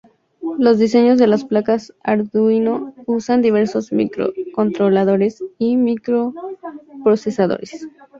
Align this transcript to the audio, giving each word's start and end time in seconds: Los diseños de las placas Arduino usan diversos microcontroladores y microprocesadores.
Los 0.57 0.79
diseños 0.79 1.19
de 1.19 1.27
las 1.27 1.45
placas 1.45 1.93
Arduino 2.01 2.95
usan 3.05 3.43
diversos 3.43 3.91
microcontroladores 3.91 5.43
y 5.59 5.77
microprocesadores. 5.77 7.87